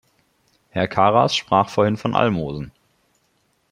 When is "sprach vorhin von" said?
1.35-2.15